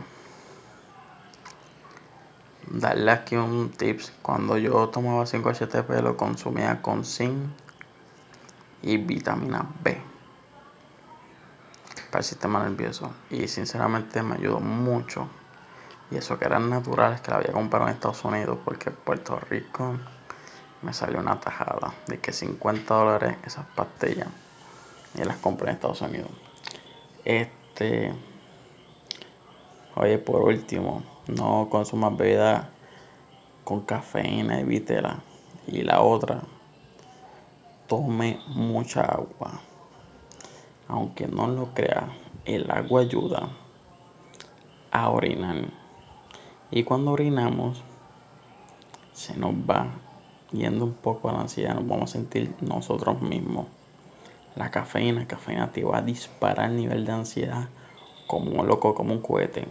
darle 2.70 3.12
aquí 3.12 3.36
un 3.36 3.72
tips. 3.72 4.14
Cuando 4.22 4.58
yo 4.58 4.90
tomaba 4.90 5.26
5-HTP 5.26 6.02
lo 6.02 6.18
consumía 6.18 6.82
con 6.82 7.06
zinc 7.06 7.38
y 8.82 8.98
vitamina 8.98 9.66
B 9.84 10.02
para 12.10 12.20
el 12.20 12.26
sistema 12.26 12.64
nervioso. 12.64 13.12
Y 13.30 13.48
sinceramente 13.48 14.24
me 14.24 14.36
ayudó 14.36 14.60
mucho. 14.60 15.28
Y 16.12 16.18
eso 16.18 16.40
que 16.40 16.46
eran 16.46 16.70
naturales 16.70 17.22
que 17.22 17.32
la 17.32 17.38
había 17.38 17.52
comprado 17.52 17.88
en 17.88 17.94
Estados 17.94 18.24
Unidos 18.26 18.58
porque 18.66 18.90
en 18.90 18.96
Puerto 18.96 19.40
Rico 19.40 19.96
me 20.82 20.94
salió 20.94 21.20
una 21.20 21.40
tajada 21.40 21.94
de 22.08 22.20
que 22.20 22.34
50 22.34 22.94
dólares 22.94 23.38
esas 23.46 23.66
pastillas 23.76 24.28
y 25.16 25.24
las 25.24 25.38
compré 25.38 25.70
en 25.70 25.76
Estados 25.76 26.02
Unidos. 26.02 26.32
Este, 27.26 28.14
oye, 29.96 30.18
por 30.18 30.42
último, 30.42 31.04
no 31.30 31.68
consumas 31.70 32.16
bebidas 32.18 32.66
con 33.64 33.82
cafeína, 33.82 34.60
evítela. 34.60 35.20
Y 35.68 35.84
la 35.84 36.02
otra, 36.02 36.42
tome 37.88 38.40
mucha 38.48 39.02
agua. 39.02 39.62
Aunque 40.88 41.28
no 41.28 41.48
lo 41.48 41.74
crea, 41.74 42.10
el 42.46 42.70
agua 42.72 43.02
ayuda 43.02 43.50
a 44.92 45.10
orinar. 45.10 45.66
Y 46.72 46.84
cuando 46.84 47.12
orinamos, 47.12 47.82
se 49.14 49.36
nos 49.38 49.54
va 49.54 49.88
yendo 50.52 50.86
un 50.86 50.94
poco 50.94 51.32
la 51.32 51.42
ansiedad, 51.42 51.76
nos 51.76 51.88
vamos 51.88 52.10
a 52.10 52.14
sentir 52.14 52.54
nosotros 52.62 53.22
mismos. 53.22 53.68
La 54.56 54.72
cafeína, 54.72 55.22
la 55.22 55.28
cafeína 55.28 55.72
te 55.72 55.84
va 55.84 55.98
a 55.98 56.02
disparar 56.02 56.72
el 56.72 56.78
nivel 56.78 57.06
de 57.06 57.12
ansiedad 57.12 57.70
como 58.28 58.52
un 58.52 58.68
loco, 58.68 58.96
como 58.96 59.14
un 59.14 59.22
cohete. 59.22 59.68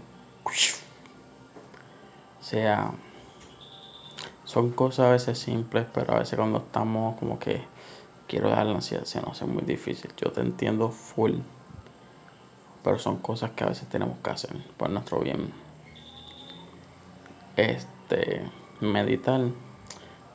Sea, 2.49 2.93
son 4.47 4.71
cosas 4.71 5.07
a 5.07 5.11
veces 5.11 5.39
simples, 5.39 5.85
pero 5.93 6.15
a 6.15 6.21
veces 6.21 6.39
cuando 6.39 6.61
estamos 6.61 7.19
como 7.19 7.39
que 7.39 7.61
quiero 8.27 8.49
dar 8.49 8.65
la 8.65 8.77
ansiedad 8.77 9.05
se 9.05 9.21
nos 9.21 9.33
hace 9.33 9.45
muy 9.45 9.65
difícil. 9.65 10.11
Yo 10.17 10.33
te 10.33 10.41
entiendo 10.41 10.89
full, 10.89 11.35
pero 12.83 12.99
son 12.99 13.19
cosas 13.19 13.51
que 13.51 13.65
a 13.65 13.67
veces 13.67 13.87
tenemos 13.91 14.17
que 14.25 14.31
hacer 14.31 14.57
por 14.79 14.89
nuestro 14.89 15.21
bien. 15.21 15.53
Este, 17.59 18.49
meditar 18.81 19.43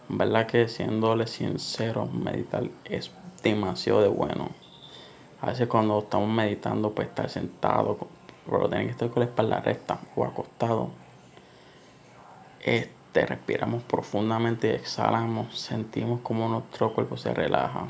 verdad 0.07 0.45
que 0.45 0.67
siéndole 0.67 1.25
sincero, 1.25 2.05
meditar 2.05 2.65
es 2.85 3.09
demasiado 3.41 4.03
de 4.03 4.09
bueno. 4.09 4.49
A 5.41 5.47
veces 5.47 5.67
cuando 5.67 5.97
estamos 5.97 6.29
meditando, 6.29 6.91
pues 6.91 7.07
estar 7.07 7.27
sentado, 7.27 7.97
pero 8.45 8.69
tienen 8.69 8.85
que 8.85 8.91
estar 8.91 9.09
con 9.09 9.21
la 9.21 9.25
espalda 9.25 9.61
recta 9.61 9.97
o 10.15 10.23
acostado. 10.25 11.01
Este, 12.63 13.25
respiramos 13.25 13.83
profundamente 13.83 14.67
y 14.67 14.71
exhalamos, 14.71 15.59
sentimos 15.59 16.21
como 16.21 16.47
nuestro 16.47 16.93
cuerpo 16.93 17.17
se 17.17 17.33
relaja. 17.33 17.87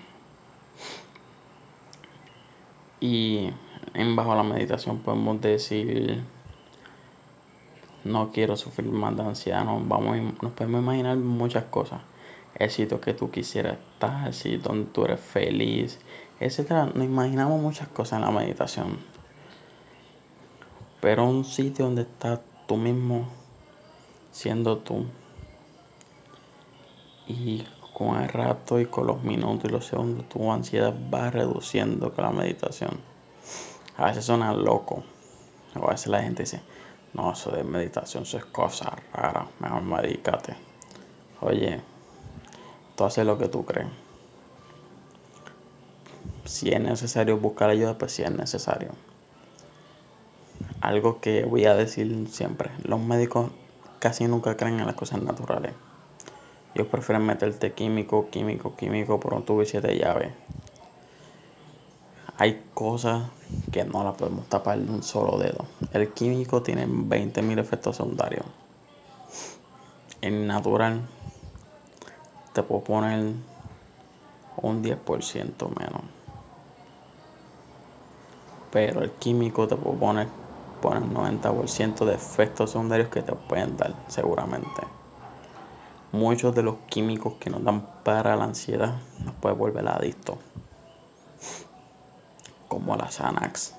Y 3.00 3.51
en 3.94 4.15
bajo 4.15 4.34
la 4.34 4.44
meditación 4.44 5.00
podemos 5.00 5.39
decir 5.42 6.24
no 8.03 8.32
quiero 8.32 8.58
sufrir 8.58 8.89
más 8.89 9.15
de 9.15 9.24
ansiedad, 9.24 9.63
nos, 9.63 9.88
vamos, 9.88 10.18
nos 10.42 10.51
podemos 10.53 10.82
imaginar 10.82 11.18
muchas 11.18 11.65
cosas. 11.65 12.01
El 12.56 12.70
sitio 12.70 13.00
que 13.00 13.13
tú 13.13 13.32
quisieras 13.32 13.77
estar, 13.77 14.27
el 14.27 14.34
sitio 14.34 14.60
donde 14.60 14.89
tú 14.92 15.06
eres 15.06 15.20
feliz, 15.20 16.00
etc. 16.39 16.72
Nos 16.94 17.06
imaginamos 17.06 17.62
muchas 17.62 17.88
cosas 17.88 18.20
en 18.20 18.25
la 18.25 18.32
meditación. 18.32 18.98
Pero 21.00 21.25
un 21.27 21.46
sitio 21.46 21.86
donde 21.86 22.03
estás 22.03 22.39
tú 22.68 22.77
mismo 22.77 23.27
siendo 24.34 24.80
tú. 24.80 25.06
Y 27.28 27.66
con 27.94 28.22
el 28.22 28.28
rato 28.28 28.80
y 28.80 28.88
con 28.88 29.08
los 29.08 29.24
minutos 29.24 29.70
y 29.70 29.72
los 29.72 29.86
segundos 29.86 30.28
tu 30.28 30.52
ansiedad 30.52 30.94
va 31.13 31.30
reduciendo 31.30 32.12
con 32.12 32.25
la 32.25 32.32
meditación. 32.32 33.00
A 33.96 34.08
veces 34.08 34.25
suena 34.25 34.52
loco. 34.54 35.04
a 35.75 35.92
veces 35.92 36.08
la 36.08 36.22
gente 36.22 36.44
dice, 36.44 36.62
no, 37.13 37.32
eso 37.32 37.52
de 37.52 37.63
meditación, 37.63 38.24
eso 38.24 38.38
es 38.38 38.46
cosa 38.46 38.98
rara. 39.13 39.48
Mejor 39.60 39.84
medícate. 39.84 40.56
Oye, 41.40 41.80
tú 42.98 43.06
haces 43.06 43.25
lo 43.25 43.38
que 43.38 43.48
tú 43.48 43.63
crees. 43.63 43.88
Si 46.46 46.72
es 46.72 46.82
necesario 46.82 47.38
buscar 47.38 47.70
ayuda, 47.70 47.98
pues 47.98 48.12
si 48.12 48.24
es 48.24 48.32
necesario. 48.32 48.90
Algo 50.82 51.22
que 51.22 51.46
voy 51.46 51.66
a 51.66 51.75
decir 51.75 52.28
siempre. 52.30 52.72
Los 52.84 53.00
médicos 53.00 53.52
casi 54.03 54.27
nunca 54.27 54.57
creen 54.57 54.81
en 54.81 54.86
las 54.86 54.95
cosas 54.95 55.22
naturales. 55.22 55.72
Ellos 56.75 56.89
prefieren 56.89 57.25
meterte 57.25 57.72
químico, 57.72 58.29
químico, 58.29 58.75
químico 58.75 59.17
por 59.17 59.33
un 59.33 59.45
tubo 59.45 59.63
y 59.63 59.65
siete 59.65 59.98
llaves. 59.98 60.33
Hay 62.38 62.62
cosas 62.74 63.29
que 63.72 63.86
no 63.86 64.03
la 64.03 64.12
podemos 64.12 64.50
tapar 64.50 64.77
de 64.77 64.91
un 64.91 65.03
solo 65.03 65.38
dedo. 65.38 65.65
El 65.93 66.10
químico 66.10 66.62
tiene 66.62 66.86
20.000 66.86 67.60
efectos 67.62 67.95
secundarios. 67.95 68.45
En 70.19 70.48
natural 70.48 71.00
te 72.51 72.62
puedo 72.62 72.83
poner 72.83 73.31
un 74.57 74.83
10% 74.83 75.79
menos. 75.79 76.01
Pero 78.69 79.01
el 79.01 79.12
químico 79.12 79.65
te 79.65 79.77
puedo 79.77 79.98
poner, 79.98 80.27
poner 80.84 81.04
90% 81.04 82.04
de 82.04 82.13
efectos 82.13 82.72
secundarios 82.72 83.08
que 83.08 83.22
te 83.22 83.32
pueden 83.32 83.78
dar, 83.78 83.94
seguramente. 84.10 84.82
Muchos 86.12 86.54
de 86.54 86.62
los 86.62 86.75
químicos 86.90 87.36
que 87.40 87.50
nos 87.50 87.63
dan 87.63 87.88
para 88.04 88.36
la 88.36 88.44
ansiedad 88.44 88.96
nos 89.24 89.34
pueden 89.36 89.58
volver 89.58 89.88
adictos 89.88 90.36
como 92.68 92.98
la 92.98 93.10
Xanax. 93.10 93.75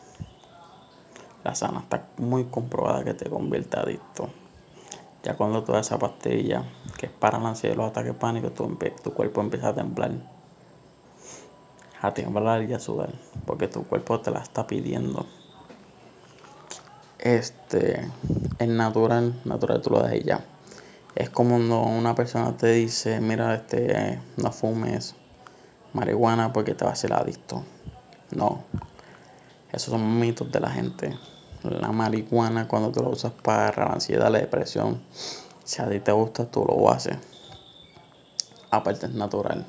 La 1.45 1.55
Xanax 1.55 1.83
está 1.85 2.07
muy 2.17 2.45
comprobada 2.45 3.05
que 3.05 3.13
te 3.13 3.29
convierte 3.29 3.79
adicto. 3.79 4.31
Ya 5.23 5.37
cuando 5.37 5.63
toda 5.63 5.81
esa 5.81 5.99
pastilla, 5.99 6.65
que 6.97 7.07
es 7.07 7.13
para 7.13 7.39
la 7.39 7.51
ansiedad 7.51 7.75
y 7.75 7.79
los 7.79 7.91
ataques 7.91 8.15
pánicos, 8.15 8.55
tu, 8.55 8.67
tu 9.03 9.13
cuerpo 9.13 9.43
empieza 9.43 9.69
a 9.69 9.75
temblar. 9.75 10.13
A 12.01 12.15
temblar 12.15 12.63
y 12.63 12.73
a 12.73 12.79
sudar. 12.79 13.11
Porque 13.45 13.69
tu 13.69 13.85
cuerpo 13.85 14.21
te 14.21 14.31
la 14.31 14.41
está 14.41 14.67
pidiendo. 14.67 15.27
Este, 17.25 18.07
es 18.59 18.69
natural, 18.69 19.41
natural 19.47 19.81
tú 19.81 19.89
lo 19.89 20.01
das 20.01 20.13
ya. 20.23 20.45
Es 21.15 21.31
como 21.31 21.57
cuando 21.57 21.81
una 21.81 22.15
persona 22.15 22.55
te 22.55 22.71
dice, 22.73 23.19
mira, 23.19 23.55
este, 23.55 24.21
no 24.37 24.53
fumes 24.53 25.15
marihuana 25.95 26.53
porque 26.53 26.75
te 26.75 26.85
va 26.85 26.91
a 26.91 26.93
hacer 26.93 27.15
adicto. 27.15 27.65
No. 28.31 28.65
Esos 29.73 29.89
son 29.89 30.21
mitos 30.21 30.53
de 30.53 30.61
la 30.61 30.69
gente. 30.69 31.19
La 31.63 31.93
marihuana, 31.93 32.69
cuando 32.69 32.93
tú 32.93 33.03
lo 33.03 33.09
usas 33.09 33.33
para 33.33 33.87
la 33.87 33.93
ansiedad, 33.95 34.31
la 34.31 34.41
depresión, 34.41 35.01
si 35.65 35.81
a 35.81 35.89
ti 35.89 36.01
te 36.01 36.13
gusta, 36.13 36.45
tú 36.45 36.63
lo 36.67 36.91
haces. 36.91 37.17
Aparte, 38.71 39.07
es 39.07 39.15
natural. 39.15 39.65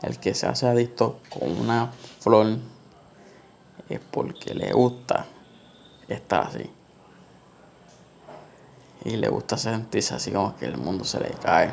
El 0.00 0.16
que 0.20 0.32
se 0.32 0.46
hace 0.46 0.68
adicto 0.68 1.18
con 1.28 1.58
una 1.58 1.90
flor 2.20 2.58
es 3.88 3.98
porque 4.12 4.54
le 4.54 4.72
gusta 4.72 5.26
estar 6.08 6.46
así. 6.48 6.70
Y 9.04 9.16
le 9.16 9.28
gusta 9.28 9.56
sentirse 9.58 10.14
así 10.14 10.30
como 10.30 10.56
que 10.56 10.66
el 10.66 10.76
mundo 10.76 11.04
se 11.04 11.20
le 11.20 11.30
cae. 11.30 11.70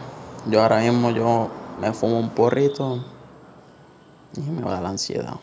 Yo 0.47 0.61
ahora 0.61 0.79
mismo 0.79 1.11
yo 1.11 1.49
me 1.79 1.93
fumo 1.93 2.19
un 2.19 2.29
porrito 2.29 3.03
y 4.35 4.41
me 4.41 4.63
va 4.63 4.81
la 4.81 4.89
ansiedad 4.89 5.39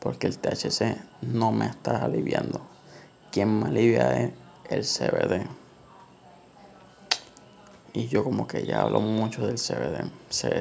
porque 0.00 0.26
el 0.26 0.38
THC 0.38 0.96
no 1.22 1.52
me 1.52 1.66
está 1.66 2.04
aliviando. 2.04 2.60
Quien 3.30 3.60
me 3.60 3.68
alivia 3.68 4.20
es 4.20 4.32
el 4.70 4.84
CBD. 4.84 5.46
Y 7.92 8.06
yo 8.08 8.22
como 8.22 8.46
que 8.46 8.64
ya 8.64 8.82
hablo 8.82 9.00
mucho 9.00 9.46
del 9.46 9.56
CBD. 9.56 10.08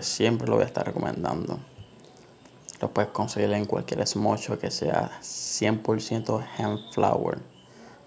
siempre 0.01 0.47
lo 0.47 0.55
voy 0.55 0.63
a 0.63 0.67
estar 0.67 0.85
recomendando. 0.85 1.59
Lo 2.81 2.91
puedes 2.91 3.09
conseguir 3.11 3.51
en 3.53 3.65
cualquier 3.65 4.05
smocho 4.07 4.59
que 4.59 4.69
sea 4.69 5.19
100% 5.21 6.45
hemp 6.57 6.79
flower 6.91 7.39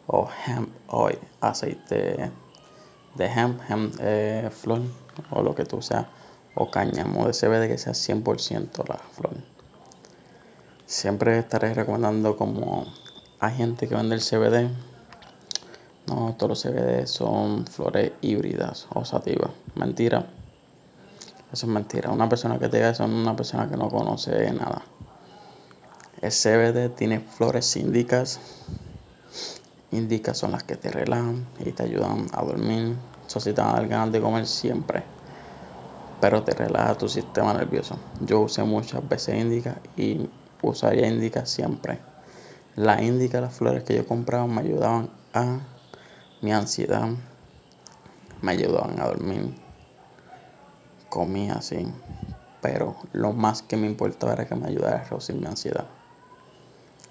o 0.06 0.28
hemp 0.46 0.68
oil, 0.88 1.18
aceite 1.40 2.30
de 3.14 3.26
hemp, 3.26 3.60
hemp 3.68 3.94
eh, 4.00 4.48
flor 4.52 4.82
o 5.30 5.42
lo 5.42 5.54
que 5.54 5.64
tú 5.64 5.82
sea, 5.82 6.08
o 6.54 6.70
cáñamo 6.70 7.26
de 7.26 7.32
CBD 7.32 7.68
que 7.68 7.78
sea 7.78 7.92
100% 7.92 8.88
la 8.88 8.96
flor. 8.96 9.34
Siempre 10.86 11.38
estaré 11.38 11.74
recomendando 11.74 12.36
como 12.36 12.86
hay 13.38 13.54
gente 13.54 13.88
que 13.88 13.94
vende 13.94 14.14
el 14.14 14.20
CBD. 14.20 14.68
No, 16.06 16.34
todos 16.36 16.50
los 16.50 16.62
CBD 16.62 17.06
son 17.06 17.66
flores 17.66 18.12
híbridas 18.20 18.86
o 18.92 19.04
sativas. 19.04 19.50
Mentira. 19.74 20.26
Eso 21.52 21.66
es 21.66 21.72
mentira. 21.72 22.10
Una 22.10 22.28
persona 22.28 22.58
que 22.58 22.68
te 22.68 22.76
diga 22.76 22.90
eso 22.90 23.04
es 23.04 23.10
una 23.10 23.34
persona 23.34 23.68
que 23.68 23.76
no 23.76 23.88
conoce 23.88 24.52
nada. 24.52 24.82
El 26.20 26.30
CBD 26.30 26.94
tiene 26.94 27.20
flores 27.20 27.74
índicas. 27.76 28.38
Índicas 29.90 30.38
son 30.38 30.52
las 30.52 30.62
que 30.62 30.76
te 30.76 30.90
relajan 30.90 31.46
y 31.58 31.72
te 31.72 31.82
ayudan 31.82 32.26
a 32.32 32.42
dormir. 32.42 32.96
Eso 33.26 33.40
sí 33.40 33.52
te 33.52 33.62
ganas 33.62 34.12
de 34.12 34.20
comer 34.20 34.46
siempre. 34.46 35.02
Pero 36.20 36.42
te 36.42 36.52
relaja 36.52 36.96
tu 36.96 37.08
sistema 37.08 37.52
nervioso. 37.54 37.96
Yo 38.20 38.40
usé 38.40 38.62
muchas 38.62 39.08
veces 39.08 39.36
índicas 39.36 39.76
y 39.96 40.28
usaría 40.62 41.08
indica 41.08 41.46
siempre. 41.46 41.98
La 42.76 43.02
indica, 43.02 43.40
las 43.40 43.54
flores 43.54 43.82
que 43.82 43.96
yo 43.96 44.06
compraba 44.06 44.46
me 44.46 44.60
ayudaban 44.60 45.10
a 45.34 45.58
mi 46.42 46.52
ansiedad, 46.52 47.08
me 48.40 48.52
ayudaban 48.52 49.00
a 49.00 49.06
dormir, 49.06 49.54
comía 51.10 51.54
así, 51.54 51.86
pero 52.62 52.96
lo 53.12 53.34
más 53.34 53.60
que 53.60 53.76
me 53.76 53.86
importaba 53.86 54.32
era 54.32 54.46
que 54.46 54.54
me 54.54 54.68
ayudara 54.68 55.00
a 55.00 55.04
reducir 55.04 55.36
mi 55.36 55.46
ansiedad. 55.46 55.84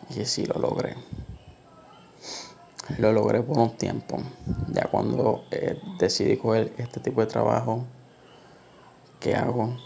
Y 0.10 0.26
sí 0.26 0.46
lo 0.46 0.60
logré. 0.60 0.96
Lo 2.98 3.14
logré 3.14 3.44
por 3.44 3.60
un 3.60 3.78
tiempo. 3.78 4.18
Ya 4.70 4.86
cuando 4.86 5.44
eh, 5.52 5.80
decidí 6.00 6.38
coger 6.38 6.74
este 6.78 7.00
tipo 7.00 7.22
de 7.22 7.28
trabajo 7.28 7.84
que 9.20 9.36
hago, 9.36 9.78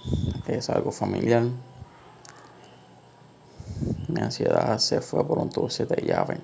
es 0.47 0.69
algo 0.69 0.91
familiar, 0.91 1.43
mi 4.07 4.21
ansiedad 4.21 4.77
se 4.77 5.01
fue 5.01 5.25
por 5.27 5.39
un 5.39 5.49
tubo 5.49 5.67
de 5.67 6.05
llave. 6.05 6.39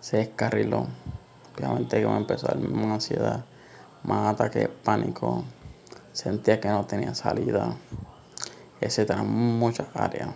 Se 0.00 0.18
descarriló. 0.18 0.86
Obviamente 1.56 2.00
que 2.00 2.06
me 2.06 2.16
empezó 2.18 2.46
a 2.46 2.54
dar 2.54 2.58
más 2.60 2.86
ansiedad, 2.86 3.44
más 4.04 4.34
ataque 4.34 4.60
de 4.60 4.68
pánico. 4.68 5.44
Sentía 6.16 6.58
que 6.58 6.68
no 6.68 6.86
tenía 6.86 7.14
salida, 7.14 7.76
etcétera, 8.80 9.22
muchas 9.22 9.86
áreas. 9.92 10.30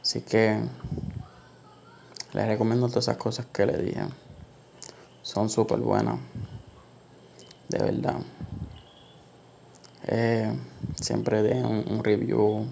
Así 0.00 0.22
que 0.22 0.58
les 2.32 2.46
recomiendo 2.46 2.88
todas 2.88 3.04
esas 3.04 3.18
cosas 3.18 3.44
que 3.52 3.66
le 3.66 3.76
dije. 3.76 4.06
Son 5.20 5.50
súper 5.50 5.80
buenas. 5.80 6.18
De 7.68 7.80
verdad. 7.80 8.16
Eh, 10.06 10.56
siempre 10.96 11.42
den 11.42 11.66
un 11.66 12.02
review 12.02 12.66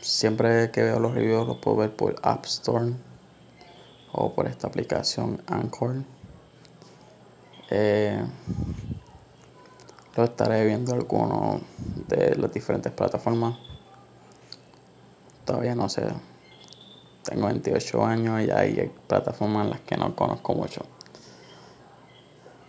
Siempre 0.00 0.70
que 0.70 0.82
veo 0.82 1.00
los 1.00 1.12
reviews 1.12 1.46
los 1.46 1.58
puedo 1.58 1.76
ver 1.76 1.94
por 1.94 2.16
App 2.22 2.46
Store 2.46 2.94
o 4.12 4.32
por 4.32 4.46
esta 4.46 4.68
aplicación 4.68 5.42
Anchor. 5.46 5.96
Eh, 7.68 8.24
Lo 10.16 10.24
estaré 10.24 10.64
viendo 10.64 10.94
algunos 10.94 11.60
de 12.08 12.36
las 12.36 12.52
diferentes 12.52 12.92
plataformas. 12.92 13.56
Todavía 15.44 15.74
no 15.74 15.88
sé. 15.88 16.04
Tengo 17.24 17.46
28 17.46 18.04
años 18.04 18.42
y 18.42 18.50
hay 18.50 18.92
plataformas 19.08 19.64
en 19.64 19.70
las 19.70 19.80
que 19.80 19.96
no 19.96 20.14
conozco 20.14 20.54
mucho. 20.54 20.82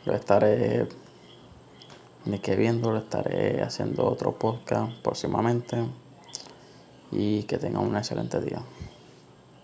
Lo 0.06 0.14
estaré 0.16 0.88
ni 2.26 2.40
que 2.40 2.56
viendo, 2.56 2.92
lo 2.92 2.98
estaré 2.98 3.62
haciendo 3.62 4.06
otro 4.06 4.32
podcast 4.34 4.92
próximamente. 5.04 5.86
Y 7.12 7.44
que 7.44 7.60
tengan 7.60 7.84
un 7.84 7.96
excelente 7.96 8.42
día. 8.42 8.62